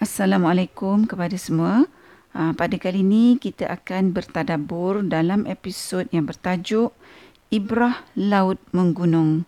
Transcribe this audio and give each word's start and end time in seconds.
Assalamualaikum 0.00 1.04
kepada 1.04 1.36
semua. 1.36 1.84
Uh, 2.32 2.56
pada 2.56 2.72
kali 2.80 3.04
ini 3.04 3.36
kita 3.36 3.68
akan 3.68 4.16
bertadabur 4.16 5.04
dalam 5.04 5.44
episod 5.44 6.08
yang 6.08 6.24
bertajuk 6.24 6.96
Ibrah 7.52 8.00
Laut 8.16 8.56
Menggunung. 8.72 9.44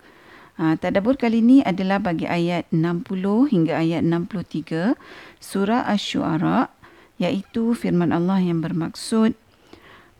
Uh, 0.61 0.77
tadabur 0.77 1.17
kali 1.17 1.41
ini 1.41 1.65
adalah 1.65 2.05
bagi 2.05 2.29
ayat 2.29 2.69
60 2.69 3.49
hingga 3.49 3.81
ayat 3.81 4.05
63 4.05 4.93
surah 5.41 5.89
Asy-Syu'ara 5.89 6.69
iaitu 7.17 7.73
firman 7.73 8.13
Allah 8.13 8.45
yang 8.45 8.61
bermaksud 8.61 9.33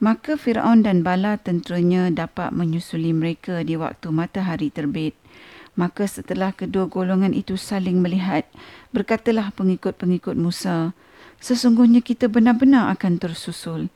Maka 0.01 0.41
Firaun 0.41 0.81
dan 0.81 1.05
bala 1.05 1.37
tenteranya 1.37 2.09
dapat 2.09 2.57
menyusuli 2.57 3.13
mereka 3.13 3.61
di 3.69 3.77
waktu 3.77 4.09
matahari 4.09 4.73
terbit. 4.73 5.13
Maka 5.73 6.05
setelah 6.05 6.53
kedua 6.53 6.85
golongan 6.85 7.33
itu 7.33 7.57
saling 7.57 8.05
melihat, 8.05 8.45
berkatalah 8.93 9.57
pengikut-pengikut 9.57 10.37
Musa, 10.37 10.93
sesungguhnya 11.41 12.05
kita 12.05 12.29
benar-benar 12.29 12.93
akan 12.93 13.17
tersusul. 13.17 13.89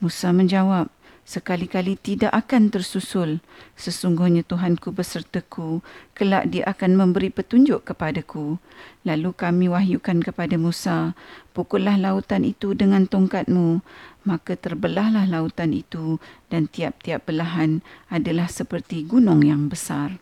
Musa 0.00 0.32
menjawab, 0.32 0.88
sekali-kali 1.28 2.00
tidak 2.00 2.32
akan 2.32 2.72
tersusul. 2.72 3.44
Sesungguhnya 3.76 4.40
Tuhanku 4.40 4.88
besertaku, 4.96 5.84
kelak 6.16 6.48
dia 6.48 6.64
akan 6.64 6.96
memberi 6.96 7.28
petunjuk 7.28 7.84
kepadaku. 7.84 8.56
Lalu 9.04 9.36
kami 9.36 9.68
wahyukan 9.68 10.24
kepada 10.24 10.56
Musa, 10.56 11.12
pukullah 11.52 12.00
lautan 12.00 12.48
itu 12.48 12.72
dengan 12.72 13.04
tongkatmu. 13.04 13.84
Maka 14.24 14.56
terbelahlah 14.56 15.28
lautan 15.28 15.76
itu 15.76 16.16
dan 16.48 16.72
tiap-tiap 16.72 17.28
belahan 17.28 17.84
adalah 18.08 18.48
seperti 18.48 19.04
gunung 19.04 19.44
yang 19.44 19.68
besar. 19.68 20.16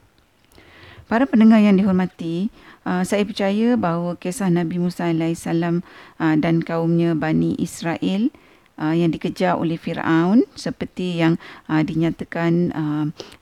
Para 1.07 1.23
pendengar 1.23 1.63
yang 1.63 1.79
dihormati, 1.79 2.51
uh, 2.83 3.07
saya 3.07 3.23
percaya 3.23 3.79
bahawa 3.79 4.19
kisah 4.19 4.51
Nabi 4.51 4.83
Musa 4.83 5.07
AS 5.07 5.47
uh, 5.47 5.79
dan 6.19 6.67
kaumnya 6.67 7.15
Bani 7.15 7.55
Israel 7.63 8.27
uh, 8.75 8.91
yang 8.91 9.15
dikejar 9.15 9.55
oleh 9.55 9.79
Fir'aun 9.79 10.43
seperti 10.59 11.23
yang 11.23 11.39
dinyatakan 11.71 12.75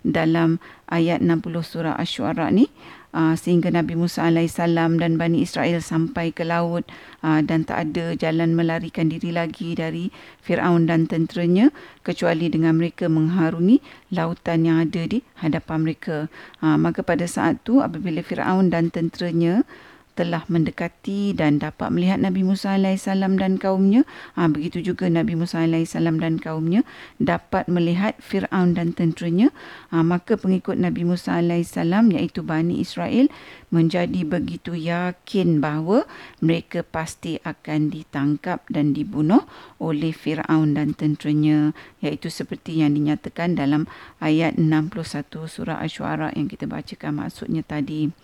dalam 0.04 0.60
ayat 0.92 1.24
60 1.24 1.40
surah 1.64 1.96
Ash-Shu'ara 1.96 2.52
ni, 2.52 2.68
uh, 3.14 3.38
sehingga 3.38 3.70
Nabi 3.70 3.94
Musa 3.94 4.26
AS 4.26 4.58
dan 4.58 5.14
Bani 5.16 5.40
Israel 5.40 5.78
sampai 5.78 6.34
ke 6.34 6.42
laut 6.42 6.82
uh, 7.22 7.40
dan 7.40 7.62
tak 7.62 7.88
ada 7.88 8.18
jalan 8.18 8.58
melarikan 8.58 9.08
diri 9.08 9.30
lagi 9.30 9.78
dari 9.78 10.10
Fir'aun 10.42 10.90
dan 10.90 11.06
tenteranya 11.06 11.70
kecuali 12.02 12.50
dengan 12.50 12.76
mereka 12.76 13.06
mengharungi 13.06 13.78
lautan 14.10 14.66
yang 14.66 14.82
ada 14.82 15.06
di 15.06 15.22
hadapan 15.38 15.86
mereka. 15.86 16.26
Uh, 16.58 16.76
maka 16.76 17.06
pada 17.06 17.24
saat 17.24 17.62
itu 17.62 17.78
apabila 17.80 18.20
Fir'aun 18.20 18.68
dan 18.68 18.90
tenteranya 18.90 19.62
telah 20.14 20.46
mendekati 20.46 21.34
dan 21.34 21.58
dapat 21.58 21.90
melihat 21.90 22.22
Nabi 22.22 22.46
Musa 22.46 22.78
AS 22.78 23.10
dan 23.10 23.58
kaumnya. 23.58 24.06
Ha, 24.38 24.46
begitu 24.46 24.80
juga 24.80 25.10
Nabi 25.10 25.34
Musa 25.34 25.66
AS 25.66 25.98
dan 25.98 26.38
kaumnya 26.38 26.86
dapat 27.18 27.66
melihat 27.66 28.14
Fir'aun 28.22 28.78
dan 28.78 28.94
tenteranya. 28.94 29.50
Ha, 29.90 30.06
maka 30.06 30.38
pengikut 30.38 30.78
Nabi 30.78 31.02
Musa 31.02 31.42
AS 31.42 31.74
iaitu 31.74 32.46
Bani 32.46 32.78
Israel 32.78 33.26
menjadi 33.74 34.22
begitu 34.22 34.78
yakin 34.78 35.58
bahawa 35.58 36.06
mereka 36.38 36.86
pasti 36.86 37.42
akan 37.42 37.90
ditangkap 37.90 38.62
dan 38.70 38.94
dibunuh 38.94 39.42
oleh 39.82 40.14
Fir'aun 40.14 40.78
dan 40.78 40.94
tenteranya. 40.94 41.74
Iaitu 41.98 42.30
seperti 42.30 42.86
yang 42.86 42.94
dinyatakan 42.94 43.58
dalam 43.58 43.90
ayat 44.22 44.54
61 44.54 45.50
surah 45.50 45.82
Ash-Shu'ara 45.82 46.30
yang 46.38 46.46
kita 46.46 46.70
bacakan 46.70 47.18
maksudnya 47.18 47.66
tadi. 47.66 48.14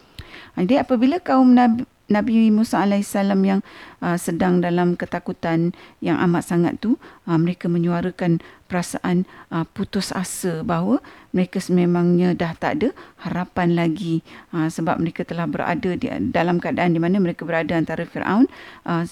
Jadi 0.59 0.81
apabila 0.81 1.19
kaum 1.23 1.55
Nabi, 1.55 1.86
Nabi 2.11 2.50
Musa 2.50 2.83
AS 2.83 3.14
yang 3.14 3.62
uh, 4.03 4.19
sedang 4.19 4.59
dalam 4.59 4.98
ketakutan 4.98 5.70
yang 6.03 6.19
amat 6.27 6.42
sangat 6.42 6.83
tu, 6.83 6.98
uh, 7.31 7.39
mereka 7.39 7.70
menyuarakan 7.70 8.42
perasaan 8.67 9.31
uh, 9.55 9.62
putus 9.62 10.11
asa 10.11 10.67
bahawa 10.67 10.98
mereka 11.31 11.62
sememangnya 11.62 12.34
dah 12.34 12.55
tak 12.59 12.82
ada 12.82 12.88
harapan 13.22 13.78
lagi. 13.78 14.27
Uh, 14.50 14.66
sebab 14.66 14.99
mereka 14.99 15.22
telah 15.22 15.47
berada 15.47 15.94
di 15.94 16.10
dalam 16.34 16.59
keadaan 16.59 16.99
di 16.99 17.00
mana 17.03 17.22
mereka 17.22 17.47
berada 17.47 17.78
antara 17.78 18.03
Firaun 18.03 18.50
uh, 18.91 19.06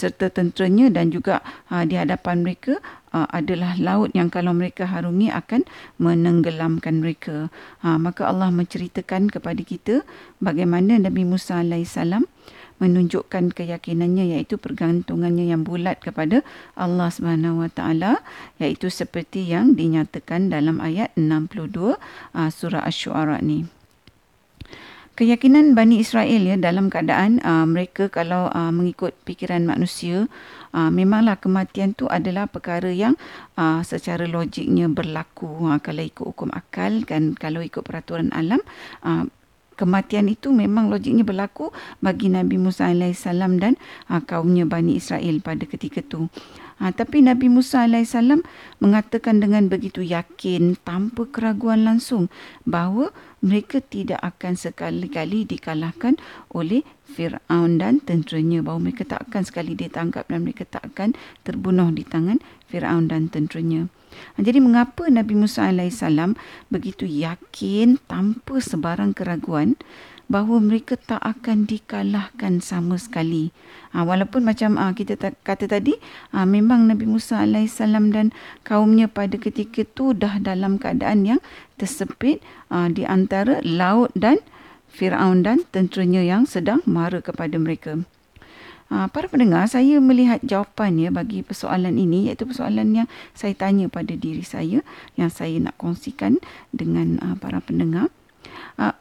serta 0.00 0.32
tenteranya 0.32 0.88
dan 0.88 1.12
juga 1.12 1.44
uh, 1.68 1.84
di 1.84 2.00
hadapan 2.00 2.40
mereka 2.40 2.80
uh, 3.12 3.28
adalah 3.30 3.76
laut 3.78 4.12
yang 4.12 4.28
kalau 4.28 4.52
mereka 4.52 4.84
harungi 4.88 5.32
akan 5.32 5.64
menenggelamkan 6.00 7.00
mereka. 7.00 7.52
Uh, 7.84 7.96
maka 7.96 8.28
Allah 8.28 8.52
menceritakan 8.52 9.32
kepada 9.32 9.60
kita 9.62 9.94
bagaimana 10.42 11.00
Nabi 11.00 11.24
Musa 11.24 11.60
alaihissalam 11.60 12.26
menunjukkan 12.78 13.54
keyakinannya 13.54 14.38
iaitu 14.38 14.54
pergantungannya 14.54 15.50
yang 15.50 15.66
bulat 15.66 15.98
kepada 15.98 16.46
Allah 16.78 17.10
Subhanahu 17.10 17.66
Wa 17.66 17.70
Taala 17.74 18.12
iaitu 18.62 18.86
seperti 18.88 19.50
yang 19.50 19.74
dinyatakan 19.74 20.50
dalam 20.50 20.78
ayat 20.78 21.10
62 21.18 21.98
uh, 21.98 22.50
surah 22.50 22.86
Asy-Syu'ara 22.86 23.42
ni. 23.42 23.77
Keyakinan 25.18 25.74
Bani 25.74 25.98
Israel 25.98 26.46
ya 26.46 26.54
dalam 26.54 26.94
keadaan 26.94 27.42
uh, 27.42 27.66
mereka 27.66 28.06
kalau 28.06 28.46
uh, 28.54 28.70
mengikut 28.70 29.18
fikiran 29.26 29.66
manusia 29.66 30.30
uh, 30.70 30.94
memanglah 30.94 31.34
kematian 31.42 31.90
tu 31.90 32.06
adalah 32.06 32.46
perkara 32.46 32.94
yang 32.94 33.18
uh, 33.58 33.82
secara 33.82 34.30
logiknya 34.30 34.86
berlaku 34.86 35.66
uh, 35.66 35.82
kalau 35.82 36.06
ikut 36.06 36.22
hukum 36.22 36.54
akal 36.54 37.02
kan 37.02 37.34
kalau 37.34 37.58
ikut 37.66 37.82
peraturan 37.82 38.30
alam 38.30 38.62
uh, 39.02 39.26
kematian 39.74 40.30
itu 40.30 40.54
memang 40.54 40.86
logiknya 40.86 41.26
berlaku 41.26 41.74
bagi 41.98 42.30
Nabi 42.30 42.54
Musa 42.54 42.86
AS 42.86 43.26
dan 43.26 43.74
uh, 44.06 44.22
kaumnya 44.22 44.70
Bani 44.70 45.02
Israel 45.02 45.42
pada 45.42 45.66
ketika 45.66 45.98
itu. 45.98 46.30
Ha, 46.78 46.94
tapi 46.94 47.26
Nabi 47.26 47.50
Musa 47.50 47.90
AS 47.90 48.14
mengatakan 48.78 49.42
dengan 49.42 49.66
begitu 49.66 49.98
yakin 49.98 50.78
tanpa 50.86 51.26
keraguan 51.26 51.82
langsung 51.82 52.30
bahawa 52.62 53.10
mereka 53.42 53.82
tidak 53.82 54.22
akan 54.22 54.54
sekali-kali 54.54 55.42
dikalahkan 55.42 56.22
oleh 56.54 56.86
Fir'aun 57.02 57.82
dan 57.82 57.98
tenteranya. 57.98 58.62
Bahawa 58.62 58.90
mereka 58.90 59.02
tak 59.02 59.26
akan 59.26 59.42
sekali 59.42 59.74
ditangkap 59.74 60.30
dan 60.30 60.46
mereka 60.46 60.70
tak 60.70 60.86
akan 60.94 61.18
terbunuh 61.42 61.90
di 61.90 62.06
tangan 62.06 62.38
Fir'aun 62.70 63.10
dan 63.10 63.26
tenteranya. 63.26 63.90
Ha, 64.38 64.46
jadi 64.46 64.62
mengapa 64.62 65.10
Nabi 65.10 65.34
Musa 65.34 65.66
AS 65.66 66.00
begitu 66.70 67.10
yakin 67.10 67.98
tanpa 68.06 68.62
sebarang 68.62 69.18
keraguan 69.18 69.74
bahawa 70.28 70.60
mereka 70.60 71.00
tak 71.00 71.24
akan 71.24 71.64
dikalahkan 71.64 72.60
sama 72.60 73.00
sekali. 73.00 73.50
Ha, 73.96 74.04
walaupun 74.04 74.44
macam 74.44 74.76
ha, 74.76 74.92
kita 74.92 75.16
ta- 75.16 75.36
kata 75.40 75.64
tadi, 75.64 75.96
ha, 76.36 76.44
memang 76.44 76.84
Nabi 76.84 77.08
Musa 77.08 77.40
AS 77.40 77.80
dan 77.80 78.30
kaumnya 78.62 79.08
pada 79.08 79.40
ketika 79.40 79.82
itu 79.82 80.12
dah 80.12 80.36
dalam 80.38 80.76
keadaan 80.76 81.24
yang 81.24 81.40
tersepit 81.80 82.44
ha, 82.68 82.92
di 82.92 83.08
antara 83.08 83.64
laut 83.64 84.12
dan 84.12 84.44
Fir'aun 84.92 85.44
dan 85.44 85.64
tenteranya 85.72 86.20
yang 86.20 86.44
sedang 86.44 86.84
mara 86.84 87.24
kepada 87.24 87.56
mereka. 87.56 88.04
Ha, 88.88 89.04
para 89.12 89.28
pendengar, 89.28 89.68
saya 89.68 90.00
melihat 90.00 90.40
jawapan 90.40 90.96
ya 90.96 91.10
bagi 91.12 91.44
persoalan 91.44 92.00
ini 92.00 92.32
iaitu 92.32 92.48
persoalan 92.48 93.04
yang 93.04 93.08
saya 93.36 93.52
tanya 93.52 93.92
pada 93.92 94.16
diri 94.16 94.40
saya 94.40 94.80
yang 95.16 95.28
saya 95.28 95.60
nak 95.60 95.76
kongsikan 95.76 96.40
dengan 96.72 97.20
uh, 97.20 97.36
para 97.36 97.60
pendengar. 97.60 98.08
Uh, 98.80 98.96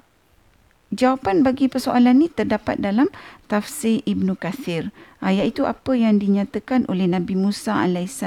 Jawapan 0.88 1.44
bagi 1.44 1.68
persoalan 1.68 2.24
ini 2.24 2.32
terdapat 2.32 2.80
dalam 2.80 3.12
tafsir 3.52 4.00
Ibnu 4.08 4.40
Kathir, 4.40 4.96
iaitu 5.20 5.68
apa 5.68 5.92
yang 6.00 6.16
dinyatakan 6.16 6.88
oleh 6.88 7.12
Nabi 7.12 7.36
Musa 7.36 7.84
AS 7.84 8.24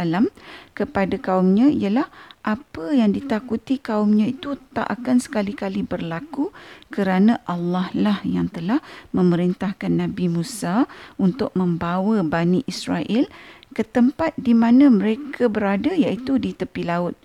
kepada 0.76 1.16
kaumnya 1.16 1.72
ialah 1.72 2.12
apa 2.44 2.92
yang 2.92 3.16
ditakuti 3.16 3.80
kaumnya 3.80 4.28
itu 4.28 4.60
tak 4.76 4.92
akan 4.92 5.24
sekali-kali 5.24 5.88
berlaku 5.88 6.52
kerana 6.92 7.40
Allah 7.48 7.88
lah 7.96 8.20
yang 8.28 8.52
telah 8.52 8.84
memerintahkan 9.16 9.96
Nabi 9.96 10.28
Musa 10.28 10.84
untuk 11.16 11.56
membawa 11.56 12.20
Bani 12.20 12.60
Israel 12.68 13.24
ke 13.72 13.88
tempat 13.88 14.36
di 14.36 14.52
mana 14.52 14.92
mereka 14.92 15.48
berada 15.48 15.96
iaitu 15.96 16.36
di 16.36 16.52
tepi 16.52 16.84
laut 16.84 17.16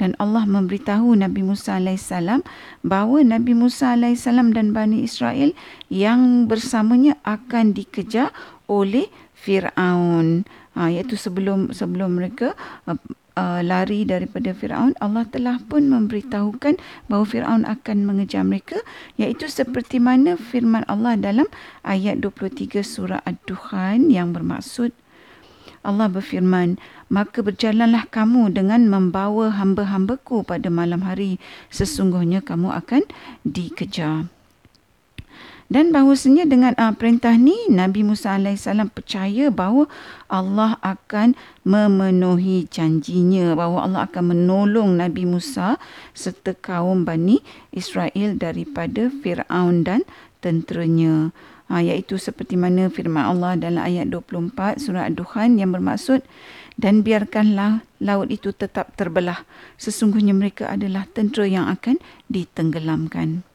dan 0.00 0.16
Allah 0.16 0.48
memberitahu 0.48 1.14
Nabi 1.16 1.44
Musa 1.44 1.76
AS 1.76 2.10
bahawa 2.82 3.22
Nabi 3.24 3.52
Musa 3.52 3.94
AS 3.96 4.24
dan 4.28 4.72
Bani 4.72 5.04
Israel 5.04 5.52
yang 5.92 6.48
bersamanya 6.48 7.18
akan 7.26 7.76
dikejar 7.76 8.32
oleh 8.70 9.08
Fir'aun. 9.36 10.46
Ha, 10.72 10.88
iaitu 10.88 11.20
sebelum 11.20 11.68
sebelum 11.76 12.16
mereka 12.16 12.56
uh, 12.88 12.96
uh, 13.36 13.60
lari 13.60 14.08
daripada 14.08 14.56
Fir'aun, 14.56 14.96
Allah 15.04 15.28
telah 15.28 15.60
pun 15.60 15.84
memberitahukan 15.90 16.80
bahawa 17.12 17.24
Fir'aun 17.28 17.68
akan 17.68 18.08
mengejar 18.08 18.46
mereka. 18.46 18.80
Iaitu 19.20 19.52
seperti 19.52 20.00
mana 20.00 20.40
firman 20.40 20.86
Allah 20.88 21.20
dalam 21.20 21.48
ayat 21.84 22.24
23 22.24 22.80
surah 22.80 23.20
Ad-Duhan 23.28 24.08
yang 24.08 24.32
bermaksud 24.32 24.96
Allah 25.82 26.08
berfirman, 26.12 26.78
maka 27.10 27.42
berjalanlah 27.42 28.08
kamu 28.08 28.54
dengan 28.54 28.86
membawa 28.86 29.50
hamba-hambaku 29.54 30.46
pada 30.46 30.70
malam 30.70 31.02
hari. 31.02 31.42
Sesungguhnya 31.68 32.40
kamu 32.40 32.70
akan 32.70 33.02
dikejar. 33.42 34.30
Dan 35.72 35.88
bahawasanya 35.88 36.44
dengan 36.44 36.76
uh, 36.76 36.92
perintah 36.92 37.32
ni 37.32 37.56
Nabi 37.72 38.04
Musa 38.04 38.36
AS 38.36 38.68
percaya 38.92 39.48
bahawa 39.48 39.88
Allah 40.28 40.76
akan 40.84 41.32
memenuhi 41.64 42.68
janjinya. 42.68 43.56
Bahawa 43.56 43.88
Allah 43.88 44.04
akan 44.04 44.36
menolong 44.36 45.00
Nabi 45.00 45.24
Musa 45.24 45.80
serta 46.12 46.52
kaum 46.52 47.08
Bani 47.08 47.40
Israel 47.72 48.36
daripada 48.36 49.08
Fir'aun 49.08 49.80
dan 49.80 50.04
tenteranya. 50.44 51.32
Ha, 51.70 51.80
iaitu 51.80 52.18
seperti 52.18 52.58
mana 52.58 52.90
firman 52.92 53.22
Allah 53.22 53.56
dalam 53.56 53.80
ayat 53.80 54.10
24 54.10 54.82
surah 54.82 55.08
Ad-Dukhan 55.08 55.56
yang 55.56 55.72
bermaksud 55.72 56.20
dan 56.76 57.04
biarkanlah 57.04 57.84
laut 58.02 58.28
itu 58.28 58.50
tetap 58.52 58.92
terbelah. 58.98 59.44
Sesungguhnya 59.76 60.34
mereka 60.36 60.68
adalah 60.68 61.08
tentera 61.10 61.48
yang 61.48 61.66
akan 61.68 62.00
ditenggelamkan. 62.28 63.46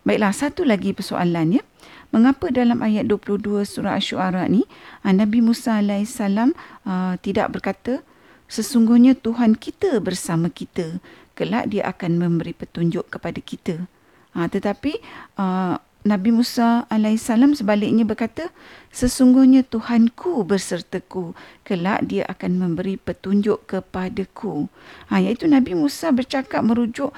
Baiklah, 0.00 0.32
satu 0.32 0.64
lagi 0.64 0.96
persoalan 0.96 1.60
ya. 1.60 1.62
Mengapa 2.10 2.50
dalam 2.50 2.82
ayat 2.82 3.06
22 3.06 3.62
surah 3.62 3.94
Asy-Syu'ara 4.00 4.42
ni 4.50 4.66
ah, 5.06 5.14
Nabi 5.14 5.38
Musa 5.38 5.78
AS 5.78 6.18
uh, 6.18 7.14
tidak 7.22 7.54
berkata 7.54 8.02
sesungguhnya 8.50 9.14
Tuhan 9.14 9.54
kita 9.54 10.02
bersama 10.02 10.50
kita 10.50 10.98
kelak 11.38 11.70
dia 11.70 11.86
akan 11.86 12.18
memberi 12.18 12.50
petunjuk 12.50 13.06
kepada 13.14 13.38
kita. 13.38 13.86
Uh, 14.34 14.50
tetapi 14.50 14.98
uh, 15.38 15.78
Nabi 16.00 16.32
Musa 16.32 16.88
AS 16.88 17.28
sebaliknya 17.28 18.08
berkata 18.08 18.48
sesungguhnya 18.88 19.60
Tuhanku 19.68 20.48
bersertaku 20.48 21.36
kelak 21.60 22.08
dia 22.08 22.24
akan 22.24 22.56
memberi 22.56 22.96
petunjuk 22.96 23.68
kepadaku. 23.68 24.72
Ha, 25.12 25.20
iaitu 25.20 25.44
Nabi 25.44 25.76
Musa 25.76 26.08
bercakap 26.08 26.64
merujuk 26.64 27.12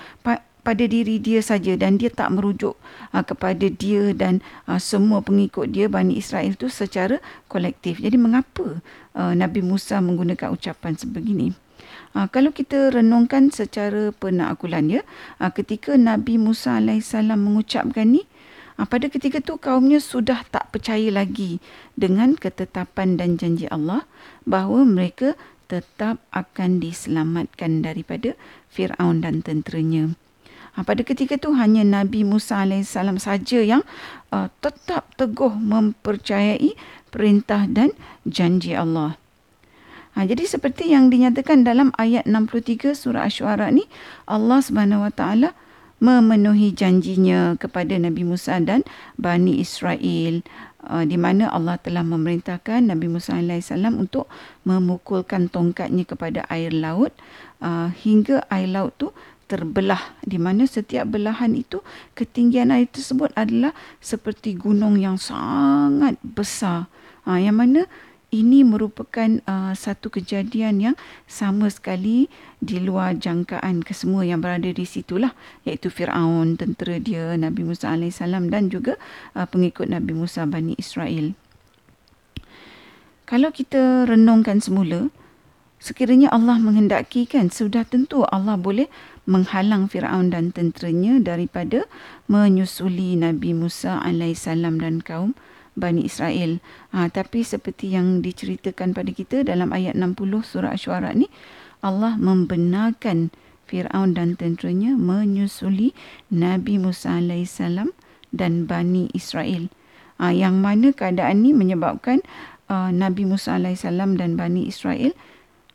pada 0.63 0.85
diri 0.87 1.19
dia 1.19 1.43
saja 1.43 1.75
dan 1.75 1.99
dia 1.99 2.11
tak 2.11 2.35
merujuk 2.35 2.79
uh, 3.15 3.23
kepada 3.23 3.67
dia 3.67 4.15
dan 4.15 4.43
uh, 4.71 4.79
semua 4.79 5.23
pengikut 5.23 5.71
dia 5.71 5.91
Bani 5.91 6.19
Israel 6.19 6.55
itu 6.55 6.71
secara 6.71 7.19
kolektif. 7.51 7.99
Jadi 7.99 8.15
mengapa 8.19 8.79
uh, 9.19 9.35
Nabi 9.35 9.63
Musa 9.63 9.99
menggunakan 9.99 10.55
ucapan 10.55 10.95
sebegini? 10.95 11.55
Uh, 12.15 12.31
kalau 12.31 12.55
kita 12.55 12.95
renungkan 12.95 13.51
secara 13.51 14.15
penakulan 14.15 14.87
ya, 14.87 15.03
uh, 15.43 15.51
ketika 15.51 15.99
Nabi 15.99 16.39
Musa 16.39 16.79
AS 16.79 17.11
mengucapkan 17.15 18.07
ni, 18.07 18.23
uh, 18.79 18.87
pada 18.87 19.09
ketika 19.13 19.43
tu 19.43 19.59
kaumnya 19.59 19.99
sudah 19.99 20.45
tak 20.49 20.71
percaya 20.73 21.11
lagi 21.13 21.59
dengan 21.99 22.37
ketetapan 22.39 23.21
dan 23.21 23.37
janji 23.37 23.67
Allah 23.69 24.05
bahawa 24.49 24.87
mereka 24.87 25.35
tetap 25.73 26.21
akan 26.37 26.85
diselamatkan 26.85 27.81
daripada 27.81 28.37
Fir'aun 28.69 29.25
dan 29.25 29.41
tenteranya. 29.41 30.13
Ha, 30.73 30.85
pada 30.89 31.05
ketika 31.05 31.37
itu 31.37 31.53
hanya 31.53 31.85
Nabi 31.85 32.25
Musa 32.25 32.65
AS 32.65 32.97
saja 32.97 33.61
yang 33.61 33.85
uh, 34.33 34.49
tetap 34.65 35.13
teguh 35.21 35.53
mempercayai 35.53 36.73
perintah 37.13 37.69
dan 37.69 37.93
janji 38.25 38.73
Allah. 38.73 39.21
Ha, 40.17 40.25
jadi 40.25 40.45
seperti 40.45 40.93
yang 40.93 41.13
dinyatakan 41.13 41.65
dalam 41.65 41.93
ayat 42.01 42.25
63 42.25 42.97
surah 42.97 43.29
Asy-Syu'ara 43.29 43.69
ni 43.73 43.85
Allah 44.29 44.61
Subhanahu 44.65 45.09
Wa 45.09 45.13
Taala 45.13 45.49
memenuhi 46.03 46.75
janjinya 46.75 47.55
kepada 47.55 47.95
Nabi 47.95 48.27
Musa 48.27 48.59
dan 48.59 48.83
Bani 49.15 49.63
Israel 49.63 50.43
uh, 50.91 51.07
di 51.07 51.15
mana 51.15 51.47
Allah 51.55 51.79
telah 51.79 52.03
memerintahkan 52.03 52.91
Nabi 52.91 53.07
Musa 53.07 53.39
AS 53.39 53.71
untuk 53.71 54.27
memukulkan 54.67 55.47
tongkatnya 55.47 56.03
kepada 56.03 56.43
air 56.51 56.75
laut 56.75 57.15
uh, 57.63 57.95
hingga 58.03 58.43
air 58.51 58.67
laut 58.75 58.99
tu 58.99 59.15
terbelah 59.47 60.17
di 60.27 60.41
mana 60.43 60.67
setiap 60.67 61.07
belahan 61.07 61.55
itu 61.55 61.85
ketinggian 62.19 62.75
air 62.75 62.89
tersebut 62.91 63.31
adalah 63.39 63.77
seperti 64.03 64.57
gunung 64.57 64.97
yang 64.97 65.21
sangat 65.21 66.17
besar. 66.25 66.89
Ha, 67.23 67.39
yang 67.39 67.55
mana 67.55 67.87
ini 68.33 68.65
merupakan 68.65 69.45
uh, 69.45 69.77
satu 69.77 70.09
kejadian 70.09 70.81
yang 70.81 70.97
sama 71.29 71.69
sekali 71.69 72.33
di 72.65 72.81
luar 72.81 73.21
jangkaan 73.21 73.85
kesemua 73.85 74.25
yang 74.25 74.41
berada 74.41 74.73
di 74.73 74.89
situlah 74.89 75.37
iaitu 75.69 75.93
Firaun 75.93 76.57
tentera 76.57 76.97
dia 76.97 77.37
Nabi 77.37 77.61
Musa 77.69 77.93
AS 77.93 78.25
dan 78.25 78.73
juga 78.73 78.97
uh, 79.37 79.45
pengikut 79.45 79.93
Nabi 79.93 80.17
Musa 80.17 80.49
Bani 80.49 80.73
Israel. 80.81 81.37
Kalau 83.29 83.53
kita 83.53 84.09
renungkan 84.09 84.65
semula 84.65 85.13
sekiranya 85.77 86.33
Allah 86.33 86.57
menghendaki 86.57 87.29
kan 87.29 87.53
sudah 87.53 87.85
tentu 87.85 88.25
Allah 88.33 88.57
boleh 88.57 88.89
menghalang 89.29 89.93
Firaun 89.93 90.33
dan 90.33 90.57
tenteranya 90.57 91.21
daripada 91.21 91.85
menyusuli 92.33 93.13
Nabi 93.21 93.53
Musa 93.53 94.01
alaihissalam 94.01 94.81
dan 94.81 95.05
kaum 95.05 95.37
Bani 95.73 96.05
Israel. 96.05 96.61
Ha, 96.93 97.09
tapi 97.09 97.43
seperti 97.43 97.97
yang 97.97 98.21
diceritakan 98.21 98.93
pada 98.93 99.11
kita 99.13 99.45
dalam 99.47 99.73
ayat 99.73 99.97
60 99.97 100.19
surah 100.45 100.77
Asy-Syu'ara 100.77 101.17
ni, 101.17 101.29
Allah 101.81 102.15
membenarkan 102.21 103.33
Firaun 103.65 104.13
dan 104.13 104.37
tenteranya 104.37 104.93
menyusuli 104.95 105.97
Nabi 106.29 106.77
Musa 106.77 107.17
alaihissalam 107.17 107.97
dan 108.33 108.69
Bani 108.69 109.09
Israel. 109.17 109.73
Ha, 110.21 110.31
yang 110.31 110.61
mana 110.61 110.93
keadaan 110.93 111.43
ini 111.43 111.57
menyebabkan 111.57 112.21
uh, 112.71 112.93
Nabi 112.93 113.27
Musa 113.27 113.57
alaihissalam 113.59 114.21
dan 114.21 114.37
Bani 114.39 114.69
Israel 114.69 115.17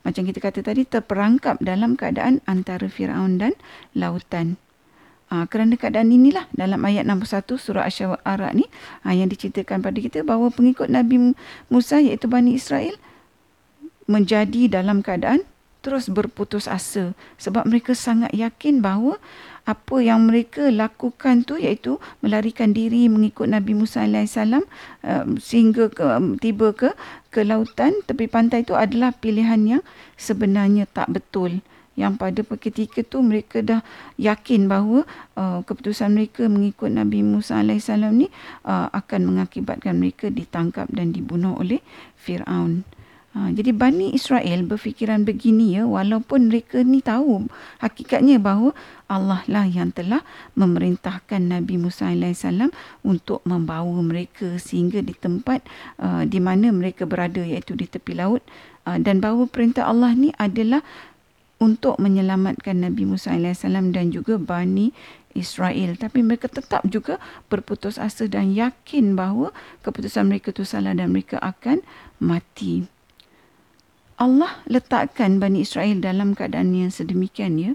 macam 0.08 0.24
kita 0.24 0.40
kata 0.40 0.64
tadi 0.64 0.88
terperangkap 0.88 1.60
dalam 1.60 2.00
keadaan 2.00 2.40
antara 2.48 2.88
Firaun 2.88 3.44
dan 3.44 3.52
lautan. 3.92 4.56
Ha, 5.28 5.44
kerana 5.44 5.76
keadaan 5.76 6.08
inilah 6.08 6.48
dalam 6.56 6.80
ayat 6.88 7.04
61 7.04 7.60
surah 7.60 7.84
Asy-Syu'ara 7.84 8.56
ni 8.56 8.64
ha, 9.04 9.12
yang 9.12 9.28
diceritakan 9.28 9.84
pada 9.84 10.00
kita 10.00 10.24
bahawa 10.24 10.48
pengikut 10.48 10.88
Nabi 10.88 11.36
Musa 11.68 12.00
iaitu 12.00 12.32
Bani 12.32 12.56
Israel 12.56 12.96
menjadi 14.08 14.72
dalam 14.72 15.04
keadaan 15.04 15.44
terus 15.84 16.08
berputus 16.08 16.68
asa 16.68 17.12
sebab 17.36 17.68
mereka 17.68 17.92
sangat 17.92 18.32
yakin 18.32 18.80
bahawa 18.80 19.20
apa 19.68 20.00
yang 20.00 20.32
mereka 20.32 20.72
lakukan 20.72 21.44
tu 21.44 21.60
iaitu 21.60 22.00
melarikan 22.24 22.72
diri 22.72 23.12
mengikut 23.12 23.52
Nabi 23.52 23.76
Musa 23.76 24.08
AS 24.08 24.40
um, 24.40 25.36
sehingga 25.40 25.92
ke, 25.92 26.04
um, 26.08 26.40
tiba 26.40 26.72
ke 26.72 26.96
ke 27.36 27.44
lautan 27.44 27.92
tepi 28.08 28.32
pantai 28.32 28.64
itu 28.64 28.76
adalah 28.76 29.12
pilihan 29.12 29.60
yang 29.64 29.84
sebenarnya 30.16 30.88
tak 30.88 31.12
betul 31.12 31.60
yang 31.98 32.16
pada 32.16 32.46
ketika 32.46 33.02
tu 33.02 33.26
mereka 33.26 33.66
dah 33.66 33.82
yakin 34.22 34.70
bahawa 34.70 35.04
uh, 35.34 35.66
keputusan 35.66 36.14
mereka 36.14 36.46
mengikut 36.46 36.94
Nabi 36.94 37.26
Musa 37.26 37.60
AS 37.60 37.90
ni 38.14 38.30
uh, 38.64 38.88
akan 38.94 39.34
mengakibatkan 39.34 39.98
mereka 39.98 40.30
ditangkap 40.30 40.86
dan 40.94 41.12
dibunuh 41.12 41.58
oleh 41.58 41.82
Fir'aun. 42.14 42.86
Ha, 43.38 43.54
jadi 43.54 43.70
Bani 43.70 44.18
Israel 44.18 44.66
berfikiran 44.66 45.22
begini 45.22 45.78
ya 45.78 45.86
walaupun 45.86 46.50
mereka 46.50 46.82
ni 46.82 47.06
tahu 47.06 47.46
hakikatnya 47.78 48.42
bahawa 48.42 48.74
Allah 49.06 49.46
lah 49.46 49.70
yang 49.70 49.94
telah 49.94 50.26
memerintahkan 50.58 51.46
Nabi 51.46 51.78
Musa 51.78 52.10
AS 52.10 52.50
untuk 53.06 53.46
membawa 53.46 53.94
mereka 54.02 54.58
sehingga 54.58 55.06
di 55.06 55.14
tempat 55.14 55.62
uh, 56.02 56.26
di 56.26 56.42
mana 56.42 56.74
mereka 56.74 57.06
berada 57.06 57.46
iaitu 57.46 57.78
di 57.78 57.86
tepi 57.86 58.18
laut 58.18 58.42
uh, 58.90 58.98
dan 58.98 59.22
bahawa 59.22 59.46
perintah 59.46 59.86
Allah 59.86 60.18
ni 60.18 60.34
adalah 60.42 60.82
untuk 61.58 61.98
menyelamatkan 61.98 62.86
Nabi 62.86 63.10
Musa 63.10 63.34
AS 63.34 63.66
dan 63.66 64.14
juga 64.14 64.38
Bani 64.38 64.94
Israel 65.38 65.94
tapi 66.02 66.26
mereka 66.26 66.50
tetap 66.50 66.82
juga 66.90 67.22
berputus 67.48 68.02
asa 68.02 68.26
dan 68.26 68.58
yakin 68.58 69.14
bahawa 69.14 69.54
keputusan 69.86 70.26
mereka 70.26 70.50
itu 70.50 70.66
salah 70.66 70.98
dan 70.98 71.14
mereka 71.14 71.38
akan 71.38 71.86
mati. 72.18 72.90
Allah 74.18 74.66
letakkan 74.66 75.38
Bani 75.38 75.62
Israel 75.62 76.02
dalam 76.02 76.34
keadaan 76.34 76.74
yang 76.74 76.90
sedemikian 76.90 77.62
ya. 77.62 77.72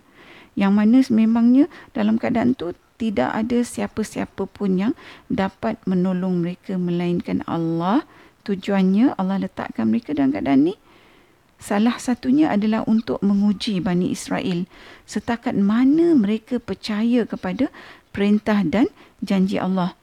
Yang 0.59 0.73
mana 0.75 0.99
memangnya 1.15 1.65
dalam 1.95 2.19
keadaan 2.19 2.59
tu 2.59 2.75
tidak 2.99 3.31
ada 3.31 3.63
siapa-siapa 3.63 4.51
pun 4.51 4.77
yang 4.77 4.93
dapat 5.31 5.79
menolong 5.87 6.43
mereka 6.43 6.75
melainkan 6.77 7.47
Allah. 7.47 8.03
Tujuannya 8.43 9.15
Allah 9.15 9.47
letakkan 9.47 9.87
mereka 9.87 10.19
dalam 10.19 10.35
keadaan 10.35 10.67
ni. 10.67 10.75
Salah 11.63 11.95
satunya 12.03 12.51
adalah 12.51 12.83
untuk 12.91 13.23
menguji 13.23 13.79
Bani 13.79 14.11
Israel 14.11 14.67
setakat 15.07 15.55
mana 15.55 16.11
mereka 16.19 16.59
percaya 16.59 17.23
kepada 17.23 17.71
perintah 18.11 18.67
dan 18.67 18.91
janji 19.23 19.63
Allah. 19.63 19.95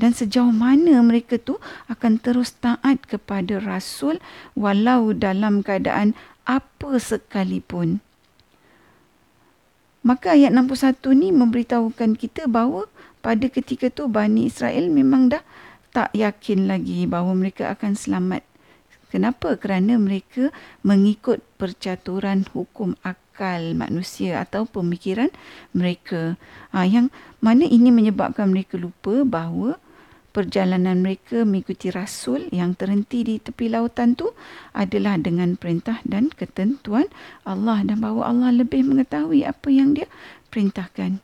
Dan 0.00 0.16
sejauh 0.16 0.48
mana 0.48 1.04
mereka 1.04 1.36
tu 1.36 1.60
akan 1.92 2.16
terus 2.24 2.56
taat 2.56 3.04
kepada 3.04 3.60
rasul 3.60 4.16
walau 4.56 5.12
dalam 5.12 5.60
keadaan 5.60 6.16
apa 6.48 6.96
sekalipun. 6.96 8.00
Maka 10.00 10.40
ayat 10.40 10.56
61 10.56 11.04
ni 11.20 11.28
memberitahukan 11.36 12.16
kita 12.16 12.48
bahawa 12.48 12.88
pada 13.20 13.44
ketika 13.52 13.92
tu 13.92 14.08
Bani 14.08 14.48
Israel 14.48 14.88
memang 14.88 15.28
dah 15.28 15.44
tak 15.92 16.16
yakin 16.16 16.64
lagi 16.64 17.04
bahawa 17.04 17.36
mereka 17.36 17.76
akan 17.76 17.92
selamat 17.92 18.40
kenapa 19.14 19.54
kerana 19.54 19.94
mereka 19.94 20.50
mengikut 20.82 21.38
percaturan 21.54 22.42
hukum 22.50 22.98
akal 23.06 23.78
manusia 23.78 24.42
atau 24.42 24.66
pemikiran 24.66 25.30
mereka. 25.70 26.34
Ha, 26.74 26.82
yang 26.82 27.14
mana 27.38 27.62
ini 27.62 27.94
menyebabkan 27.94 28.50
mereka 28.50 28.74
lupa 28.74 29.22
bahawa 29.22 29.78
perjalanan 30.34 30.98
mereka 30.98 31.46
mengikuti 31.46 31.94
rasul 31.94 32.50
yang 32.50 32.74
terhenti 32.74 33.22
di 33.22 33.34
tepi 33.38 33.70
lautan 33.70 34.18
tu 34.18 34.34
adalah 34.74 35.14
dengan 35.14 35.54
perintah 35.54 36.02
dan 36.02 36.34
ketentuan 36.34 37.06
Allah 37.46 37.86
dan 37.86 38.02
bahawa 38.02 38.34
Allah 38.34 38.50
lebih 38.50 38.82
mengetahui 38.82 39.46
apa 39.46 39.70
yang 39.70 39.94
dia 39.94 40.10
perintahkan. 40.50 41.22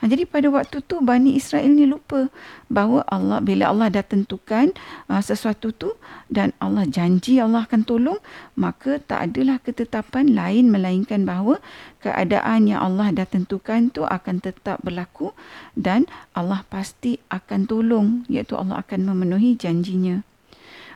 Ha, 0.00 0.08
jadi 0.08 0.24
pada 0.24 0.48
waktu 0.48 0.80
tu 0.80 1.04
Bani 1.04 1.36
Israel 1.36 1.76
ni 1.76 1.84
lupa 1.84 2.32
bahawa 2.72 3.04
Allah 3.04 3.44
bila 3.44 3.68
Allah 3.68 3.92
dah 3.92 4.00
tentukan 4.00 4.72
uh, 5.12 5.20
sesuatu 5.20 5.76
tu 5.76 5.92
dan 6.32 6.56
Allah 6.56 6.88
janji 6.88 7.36
Allah 7.36 7.68
akan 7.68 7.84
tolong 7.84 8.16
maka 8.56 8.96
tak 8.96 9.28
adalah 9.28 9.60
ketetapan 9.60 10.32
lain 10.32 10.72
melainkan 10.72 11.28
bahawa 11.28 11.60
keadaan 12.00 12.72
yang 12.72 12.80
Allah 12.80 13.12
dah 13.12 13.28
tentukan 13.28 13.92
tu 13.92 14.08
akan 14.08 14.40
tetap 14.40 14.80
berlaku 14.80 15.36
dan 15.76 16.08
Allah 16.32 16.64
pasti 16.72 17.20
akan 17.28 17.68
tolong 17.68 18.24
iaitu 18.32 18.56
Allah 18.56 18.80
akan 18.80 19.04
memenuhi 19.04 19.52
janjinya. 19.60 20.29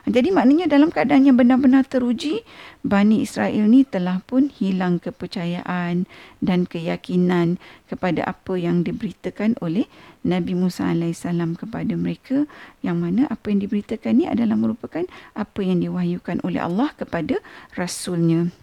Jadi 0.05 0.29
maknanya 0.29 0.69
dalam 0.69 0.93
keadaan 0.93 1.25
yang 1.25 1.33
benar-benar 1.33 1.81
teruji, 1.89 2.45
Bani 2.85 3.25
Israel 3.25 3.65
ni 3.65 3.81
telah 3.81 4.21
pun 4.21 4.53
hilang 4.53 5.01
kepercayaan 5.01 6.05
dan 6.45 6.69
keyakinan 6.69 7.57
kepada 7.89 8.21
apa 8.21 8.53
yang 8.53 8.85
diberitakan 8.85 9.57
oleh 9.65 9.89
Nabi 10.21 10.53
Musa 10.53 10.93
AS 10.93 11.25
kepada 11.57 11.93
mereka 11.97 12.45
yang 12.85 13.01
mana 13.01 13.25
apa 13.33 13.49
yang 13.49 13.65
diberitakan 13.65 14.13
ni 14.13 14.29
adalah 14.29 14.53
merupakan 14.53 15.09
apa 15.33 15.59
yang 15.65 15.81
diwahyukan 15.81 16.37
oleh 16.45 16.61
Allah 16.61 16.93
kepada 16.93 17.41
Rasulnya. 17.73 18.53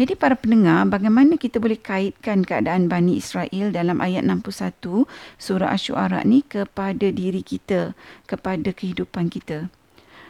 Jadi 0.00 0.16
para 0.16 0.40
pendengar, 0.40 0.88
bagaimana 0.88 1.36
kita 1.36 1.60
boleh 1.60 1.76
kaitkan 1.76 2.48
keadaan 2.48 2.88
Bani 2.88 3.20
Israel 3.20 3.76
dalam 3.76 4.00
ayat 4.00 4.24
61 4.24 5.04
surah 5.36 5.74
Ash-Shu'ara 5.74 6.24
ni 6.24 6.46
kepada 6.48 7.12
diri 7.12 7.44
kita, 7.44 7.92
kepada 8.24 8.72
kehidupan 8.72 9.28
kita? 9.28 9.68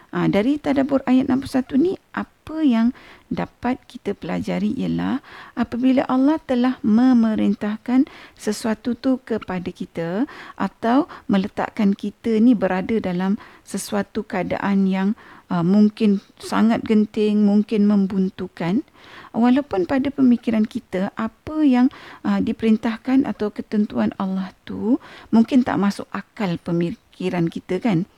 Ha, 0.09 0.25
dari 0.25 0.57
tadabur 0.57 1.05
ayat 1.05 1.29
61 1.29 1.77
ni 1.77 1.93
apa 2.17 2.65
yang 2.65 2.97
dapat 3.29 3.77
kita 3.85 4.17
pelajari 4.17 4.73
ialah 4.73 5.21
apabila 5.53 6.01
Allah 6.09 6.41
telah 6.49 6.81
memerintahkan 6.81 8.09
sesuatu 8.33 8.97
tu 8.97 9.21
kepada 9.21 9.69
kita 9.69 10.25
atau 10.57 11.13
meletakkan 11.29 11.93
kita 11.93 12.41
ni 12.41 12.57
berada 12.57 12.97
dalam 13.05 13.37
sesuatu 13.69 14.25
keadaan 14.25 14.89
yang 14.89 15.13
uh, 15.53 15.61
mungkin 15.61 16.25
sangat 16.41 16.89
genting, 16.89 17.45
mungkin 17.45 17.85
membuntukan 17.85 18.81
walaupun 19.37 19.85
pada 19.85 20.09
pemikiran 20.09 20.65
kita 20.65 21.13
apa 21.21 21.69
yang 21.69 21.93
uh, 22.25 22.41
diperintahkan 22.41 23.29
atau 23.29 23.53
ketentuan 23.53 24.17
Allah 24.17 24.57
tu 24.65 24.97
mungkin 25.29 25.69
tak 25.69 25.77
masuk 25.77 26.09
akal 26.17 26.57
pemikiran 26.65 27.53
kita 27.53 27.77
kan 27.77 28.09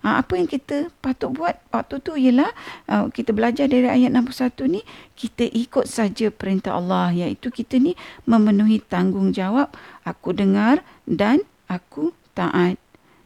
apa 0.00 0.32
yang 0.40 0.48
kita 0.48 0.88
patut 1.04 1.36
buat 1.36 1.60
waktu 1.68 2.00
tu 2.00 2.16
ialah 2.16 2.48
uh, 2.88 3.12
kita 3.12 3.36
belajar 3.36 3.68
dari 3.68 3.84
ayat 3.84 4.16
61 4.16 4.72
ni 4.72 4.80
kita 5.12 5.44
ikut 5.44 5.84
saja 5.84 6.32
perintah 6.32 6.80
Allah. 6.80 7.12
Iaitu 7.12 7.52
kita 7.52 7.76
ni 7.76 7.92
memenuhi 8.24 8.80
tanggungjawab 8.80 9.68
aku 10.08 10.32
dengar 10.32 10.80
dan 11.04 11.44
aku 11.68 12.16
taat. 12.32 12.80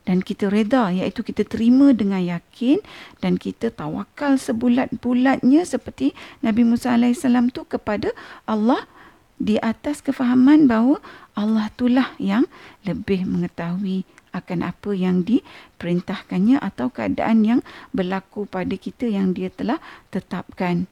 Dan 0.04 0.21
kita 0.21 0.52
reda 0.52 0.93
iaitu 0.93 1.25
kita 1.25 1.49
terima 1.49 1.97
dengan 1.97 2.21
yakin 2.21 2.76
dan 3.25 3.40
kita 3.40 3.73
tawakal 3.73 4.37
sebulat-bulatnya 4.37 5.64
seperti 5.64 6.12
Nabi 6.45 6.61
Musa 6.61 6.93
AS 6.93 7.25
tu 7.57 7.64
kepada 7.64 8.12
Allah 8.45 8.85
di 9.40 9.57
atas 9.59 10.04
kefahaman 10.04 10.69
bahawa 10.69 11.00
Allah 11.33 11.73
itulah 11.73 12.12
yang 12.21 12.45
lebih 12.85 13.26
mengetahui 13.26 14.07
akan 14.35 14.67
apa 14.67 14.91
yang 14.93 15.23
diperintahkannya 15.23 16.59
atau 16.59 16.91
keadaan 16.91 17.47
yang 17.47 17.61
berlaku 17.95 18.45
pada 18.50 18.75
kita 18.75 19.07
yang 19.07 19.33
dia 19.33 19.49
telah 19.55 19.79
tetapkan. 20.11 20.91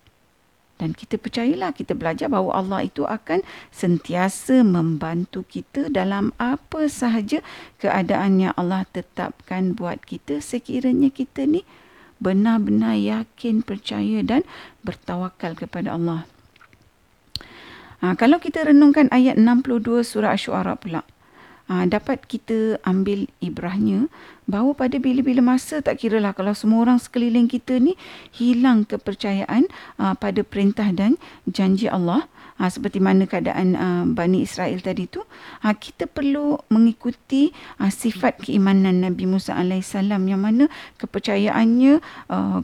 Dan 0.82 0.98
kita 0.98 1.14
percayalah, 1.14 1.70
kita 1.70 1.94
belajar 1.94 2.26
bahawa 2.26 2.58
Allah 2.58 2.80
itu 2.82 3.06
akan 3.06 3.46
sentiasa 3.70 4.66
membantu 4.66 5.46
kita 5.46 5.86
dalam 5.86 6.34
apa 6.42 6.90
sahaja 6.90 7.38
keadaan 7.78 8.42
yang 8.42 8.54
Allah 8.58 8.82
tetapkan 8.90 9.78
buat 9.78 10.02
kita 10.02 10.42
sekiranya 10.42 11.06
kita 11.14 11.46
ni 11.46 11.62
benar-benar 12.18 12.98
yakin, 12.98 13.62
percaya 13.62 14.26
dan 14.26 14.42
bertawakal 14.82 15.54
kepada 15.54 15.94
Allah. 15.94 16.26
Ha, 18.02 18.18
kalau 18.18 18.42
kita 18.42 18.66
renungkan 18.66 19.06
ayat 19.14 19.38
62 19.38 20.02
surah 20.02 20.34
Ash-Shu'ara 20.34 20.74
pula 20.74 21.06
uh, 21.70 21.84
dapat 21.86 22.24
kita 22.26 22.80
ambil 22.82 23.28
ibrahnya 23.38 24.08
bahawa 24.50 24.74
pada 24.74 24.98
bila-bila 24.98 25.42
masa 25.44 25.78
tak 25.78 26.02
kira 26.02 26.18
lah 26.18 26.34
kalau 26.34 26.54
semua 26.56 26.82
orang 26.82 26.98
sekeliling 26.98 27.46
kita 27.46 27.78
ni 27.78 27.94
hilang 28.34 28.82
kepercayaan 28.88 29.70
uh, 30.02 30.14
pada 30.18 30.42
perintah 30.42 30.90
dan 30.90 31.20
janji 31.46 31.86
Allah. 31.86 32.26
Uh, 32.60 32.68
seperti 32.68 33.02
mana 33.02 33.26
keadaan 33.26 33.68
uh, 33.74 34.04
Bani 34.06 34.44
Israel 34.44 34.78
tadi 34.78 35.08
tu. 35.10 35.24
Uh, 35.64 35.74
kita 35.74 36.06
perlu 36.06 36.60
mengikuti 36.70 37.50
uh, 37.80 37.90
sifat 37.90 38.38
keimanan 38.44 39.02
Nabi 39.02 39.26
Musa 39.26 39.56
AS 39.56 39.98
yang 39.98 40.38
mana 40.38 40.70
kepercayaannya 41.00 41.98
uh, 42.30 42.60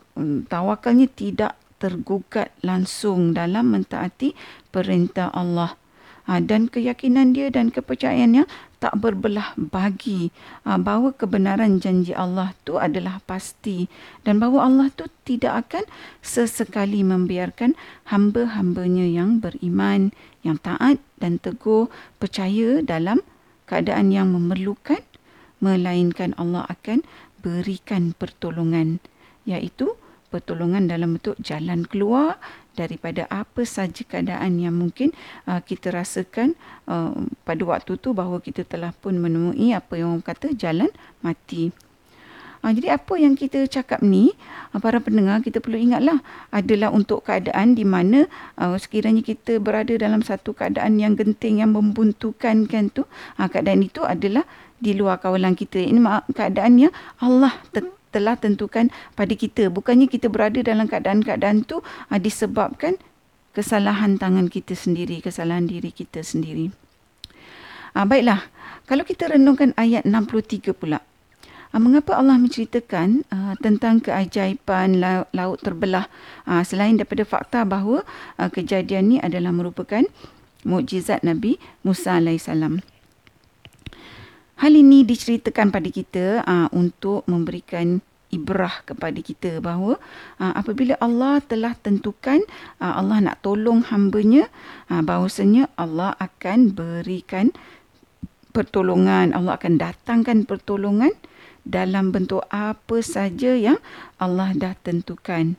tawakalnya 0.47 1.09
tidak 1.11 1.59
tergugat 1.79 2.51
langsung 2.61 3.33
dalam 3.33 3.71
mentaati 3.73 4.35
perintah 4.75 5.31
Allah. 5.33 5.79
Ha, 6.29 6.45
dan 6.45 6.69
keyakinan 6.69 7.33
dia 7.33 7.49
dan 7.49 7.73
kepercayaannya 7.73 8.45
tak 8.79 8.95
berbelah 9.03 9.59
bagi 9.59 10.31
ha, 10.63 10.79
bahawa 10.79 11.11
kebenaran 11.15 11.83
janji 11.83 12.15
Allah 12.15 12.55
tu 12.63 12.79
adalah 12.79 13.19
pasti. 13.27 13.91
Dan 14.23 14.39
bahawa 14.39 14.71
Allah 14.71 14.89
tu 14.95 15.11
tidak 15.27 15.69
akan 15.69 15.85
sesekali 16.23 17.03
membiarkan 17.03 17.75
hamba-hambanya 18.11 19.07
yang 19.07 19.43
beriman, 19.43 20.15
yang 20.47 20.63
taat 20.63 21.03
dan 21.19 21.43
teguh 21.43 21.91
percaya 22.23 22.81
dalam 22.83 23.23
keadaan 23.67 24.15
yang 24.15 24.31
memerlukan 24.33 25.03
melainkan 25.59 26.33
Allah 26.39 26.65
akan 26.71 27.03
berikan 27.43 28.15
pertolongan 28.15 29.03
iaitu 29.43 29.99
pertolongan 30.29 30.87
dalam 30.87 31.17
bentuk 31.17 31.35
jalan 31.41 31.89
keluar 31.89 32.37
daripada 32.79 33.27
apa 33.27 33.67
saja 33.67 34.07
keadaan 34.07 34.63
yang 34.63 34.79
mungkin 34.79 35.11
uh, 35.51 35.59
kita 35.59 35.91
rasakan 35.91 36.55
uh, 36.87 37.11
pada 37.43 37.63
waktu 37.67 37.99
tu 37.99 38.15
bahawa 38.15 38.39
kita 38.39 38.63
telah 38.63 38.95
pun 38.95 39.19
menemui 39.19 39.75
apa 39.75 39.99
yang 39.99 40.15
orang 40.15 40.23
kata 40.23 40.55
jalan 40.55 40.91
mati. 41.19 41.75
Uh, 42.63 42.75
jadi 42.75 42.99
apa 42.99 43.15
yang 43.19 43.39
kita 43.39 43.67
cakap 43.71 44.03
ni 44.03 44.35
uh, 44.75 44.79
para 44.83 44.99
pendengar 45.03 45.43
kita 45.43 45.63
perlu 45.63 45.79
ingatlah 45.79 46.23
adalah 46.55 46.91
untuk 46.95 47.27
keadaan 47.27 47.75
di 47.75 47.83
mana 47.87 48.27
uh, 48.59 48.75
sekiranya 48.79 49.23
kita 49.23 49.59
berada 49.59 49.95
dalam 49.95 50.23
satu 50.23 50.55
keadaan 50.55 50.99
yang 50.99 51.19
genting 51.19 51.63
yang 51.63 51.75
membuntukan 51.75 52.67
kan 52.71 52.91
tu 52.91 53.07
uh, 53.39 53.49
keadaan 53.51 53.83
itu 53.83 54.03
adalah 54.07 54.47
di 54.79 54.95
luar 54.95 55.19
kawalan 55.19 55.59
kita. 55.59 55.83
Ini 55.83 55.99
keadaan 56.35 56.79
yang 56.79 56.95
Allah 57.19 57.55
tetap 57.75 57.98
telah 58.11 58.37
tentukan 58.37 58.93
pada 59.15 59.35
kita. 59.35 59.69
Bukannya 59.73 60.09
kita 60.09 60.29
berada 60.33 60.61
dalam 60.61 60.89
keadaan-keadaan 60.89 61.65
tu 61.69 61.81
uh, 61.83 62.19
disebabkan 62.21 62.97
kesalahan 63.57 64.17
tangan 64.21 64.47
kita 64.47 64.79
sendiri, 64.79 65.19
kesalahan 65.19 65.67
diri 65.67 65.91
kita 65.91 66.23
sendiri. 66.23 66.71
Uh, 67.97 68.07
baiklah, 68.07 68.47
kalau 68.87 69.03
kita 69.03 69.33
renungkan 69.33 69.75
ayat 69.75 70.07
63 70.07 70.73
pula. 70.77 71.03
Uh, 71.69 71.81
mengapa 71.83 72.17
Allah 72.17 72.41
menceritakan 72.41 73.29
uh, 73.29 73.55
tentang 73.61 74.01
keajaiban 74.01 75.03
laut, 75.35 75.59
terbelah 75.61 76.09
uh, 76.49 76.65
selain 76.65 76.97
daripada 76.97 77.29
fakta 77.29 77.69
bahawa 77.69 78.09
uh, 78.41 78.49
kejadian 78.49 79.13
ini 79.13 79.17
adalah 79.21 79.53
merupakan 79.53 80.01
mukjizat 80.65 81.23
Nabi 81.23 81.61
Musa 81.85 82.17
alaihissalam. 82.17 82.81
Hal 84.59 84.75
ini 84.75 85.07
diceritakan 85.07 85.71
pada 85.71 85.87
kita 85.87 86.43
uh, 86.43 86.67
untuk 86.75 87.23
memberikan 87.31 88.03
ibrah 88.35 88.83
kepada 88.83 89.15
kita 89.23 89.63
bahawa 89.63 90.03
uh, 90.43 90.53
apabila 90.59 90.99
Allah 90.99 91.39
telah 91.47 91.79
tentukan 91.79 92.43
uh, 92.83 92.99
Allah 92.99 93.23
nak 93.23 93.39
tolong 93.41 93.87
hambanya 93.87 94.51
uh, 94.91 94.99
bahawasanya 94.99 95.71
Allah 95.79 96.19
akan 96.19 96.75
berikan 96.75 97.55
pertolongan 98.51 99.31
Allah 99.31 99.55
akan 99.55 99.79
datangkan 99.79 100.43
pertolongan 100.43 101.15
dalam 101.63 102.11
bentuk 102.11 102.43
apa 102.51 102.99
saja 103.05 103.53
yang 103.55 103.79
Allah 104.19 104.57
dah 104.57 104.75
tentukan. 104.83 105.55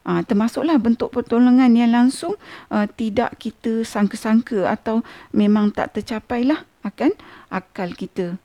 Uh, 0.00 0.24
termasuklah 0.24 0.80
bentuk 0.80 1.12
pertolongan 1.12 1.76
yang 1.76 1.92
langsung 1.92 2.34
uh, 2.72 2.88
tidak 2.98 3.36
kita 3.36 3.84
sangka-sangka 3.84 4.64
atau 4.66 5.04
memang 5.30 5.70
tak 5.70 5.94
tercapailah 5.94 6.64
akan 6.86 7.10
akal 7.52 7.92
kita. 7.92 8.38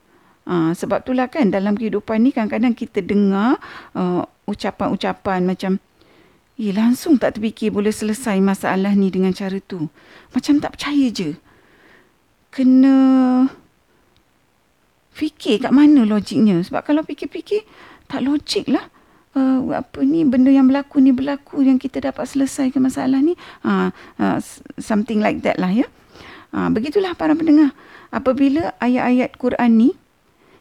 Uh, 0.45 0.77
sebab 0.77 1.01
itulah 1.01 1.25
kan 1.25 1.49
dalam 1.49 1.73
kehidupan 1.73 2.21
ni 2.21 2.29
kadang-kadang 2.29 2.77
kita 2.77 3.01
dengar 3.01 3.57
uh, 3.97 4.25
ucapan-ucapan 4.45 5.41
macam 5.41 5.81
Eh, 6.55 6.71
langsung 6.71 7.19
tak 7.19 7.35
terfikir 7.35 7.67
boleh 7.67 7.91
selesai 7.91 8.39
masalah 8.39 8.95
ni 8.95 9.11
dengan 9.11 9.35
cara 9.35 9.59
tu. 9.59 9.91
Macam 10.31 10.63
tak 10.63 10.79
percaya 10.79 11.11
je. 11.11 11.35
Kena 12.47 12.95
fikir 15.11 15.67
kat 15.67 15.75
mana 15.75 16.07
logiknya. 16.07 16.63
Sebab 16.63 16.87
kalau 16.87 17.03
fikir-fikir, 17.03 17.67
tak 18.07 18.23
logik 18.23 18.71
lah. 18.71 18.87
Uh, 19.35 19.67
apa 19.75 19.99
ni 20.07 20.23
benda 20.23 20.47
yang 20.47 20.71
berlaku 20.71 21.03
ni 21.03 21.11
berlaku 21.11 21.59
yang 21.59 21.75
kita 21.75 21.99
dapat 21.99 22.23
selesaikan 22.23 22.79
masalah 22.79 23.19
ni 23.19 23.35
uh, 23.67 23.91
uh, 24.15 24.39
something 24.79 25.19
like 25.19 25.43
that 25.43 25.59
lah 25.59 25.67
ya 25.67 25.83
uh, 26.55 26.71
begitulah 26.71 27.11
para 27.19 27.35
pendengar 27.35 27.75
apabila 28.15 28.71
ayat-ayat 28.79 29.35
Quran 29.35 29.71
ni 29.75 29.89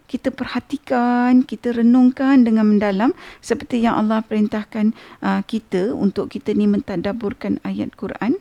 kita 0.04 0.28
perhatikan, 0.34 1.46
kita 1.46 1.72
renungkan 1.72 2.44
dengan 2.44 2.68
mendalam 2.68 3.16
seperti 3.40 3.80
yang 3.80 3.96
Allah 3.96 4.20
perintahkan 4.20 4.92
uh, 5.24 5.40
kita 5.46 5.96
untuk 5.96 6.28
kita 6.28 6.52
ni 6.52 6.68
mentadaburkan 6.68 7.62
ayat 7.64 7.96
Quran 7.96 8.36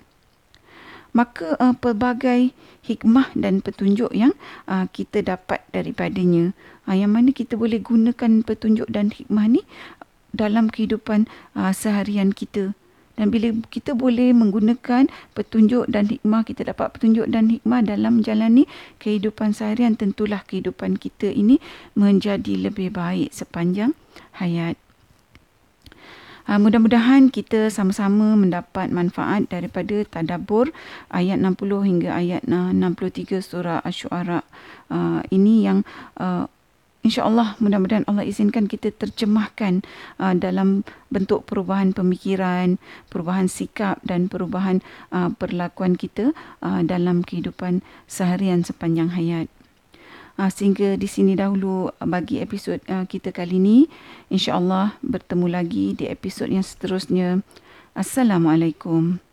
maka 1.14 1.56
uh, 1.62 1.78
pelbagai 1.78 2.52
hikmah 2.84 3.32
dan 3.38 3.62
petunjuk 3.62 4.10
yang 4.12 4.34
uh, 4.66 4.90
kita 4.90 5.22
dapat 5.22 5.62
daripadanya. 5.72 6.52
Uh, 6.90 6.98
yang 6.98 7.14
mana 7.14 7.30
kita 7.32 7.56
boleh 7.56 7.80
gunakan 7.80 8.42
petunjuk 8.42 8.90
dan 8.90 9.14
hikmah 9.14 9.46
ni 9.48 9.62
dalam 10.34 10.68
kehidupan 10.68 11.30
uh, 11.54 11.72
seharian 11.72 12.34
kita 12.34 12.74
dan 13.14 13.30
bila 13.30 13.54
kita 13.70 13.94
boleh 13.94 14.34
menggunakan 14.34 15.06
petunjuk 15.38 15.86
dan 15.86 16.10
hikmah, 16.10 16.42
kita 16.42 16.66
dapat 16.66 16.98
petunjuk 16.98 17.30
dan 17.30 17.54
hikmah 17.54 17.86
dalam 17.86 18.22
menjalani 18.22 18.66
kehidupan 18.98 19.54
seharian, 19.54 19.94
tentulah 19.94 20.42
kehidupan 20.42 20.98
kita 20.98 21.30
ini 21.30 21.62
menjadi 21.94 22.58
lebih 22.58 22.90
baik 22.90 23.30
sepanjang 23.30 23.94
hayat. 24.42 24.82
Uh, 26.44 26.60
mudah-mudahan 26.60 27.32
kita 27.32 27.72
sama-sama 27.72 28.36
mendapat 28.36 28.92
manfaat 28.92 29.48
daripada 29.48 30.04
tadabur 30.04 30.76
ayat 31.08 31.40
60 31.40 31.88
hingga 31.88 32.12
ayat 32.20 32.44
63 32.44 33.40
surah 33.40 33.80
Asy-Syu'ara 33.80 34.44
uh, 34.92 35.24
ini 35.32 35.64
yang 35.64 35.88
uh, 36.20 36.52
InsyaAllah 37.04 37.60
mudah-mudahan 37.60 38.08
Allah 38.08 38.24
izinkan 38.24 38.72
kita 38.72 38.96
terjemahkan 38.96 39.84
uh, 40.24 40.32
dalam 40.40 40.88
bentuk 41.12 41.44
perubahan 41.44 41.92
pemikiran, 41.92 42.80
perubahan 43.12 43.52
sikap 43.52 44.00
dan 44.08 44.32
perubahan 44.32 44.80
uh, 45.12 45.28
perlakuan 45.36 46.00
kita 46.00 46.32
uh, 46.64 46.80
dalam 46.80 47.20
kehidupan 47.28 47.84
seharian 48.08 48.64
sepanjang 48.64 49.12
hayat. 49.12 49.52
Uh, 50.40 50.48
sehingga 50.48 50.96
di 50.96 51.06
sini 51.12 51.36
dahulu 51.36 51.92
bagi 52.00 52.40
episod 52.40 52.80
uh, 52.88 53.04
kita 53.04 53.36
kali 53.36 53.60
ini. 53.60 53.92
InsyaAllah 54.32 54.96
bertemu 55.04 55.52
lagi 55.52 55.92
di 56.00 56.08
episod 56.08 56.48
yang 56.48 56.64
seterusnya. 56.64 57.44
Assalamualaikum. 58.00 59.33